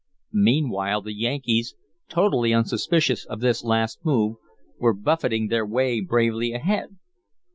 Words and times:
Meanwhile 0.33 1.03
the 1.03 1.13
Yankees, 1.13 1.75
totally 2.09 2.51
unsuspicious 2.55 3.23
of 3.23 3.39
this 3.39 3.63
last 3.63 4.03
move, 4.03 4.37
were 4.79 4.95
buffeting 4.95 5.49
their 5.49 5.63
way 5.63 5.99
bravely 6.01 6.53
ahead. 6.53 6.97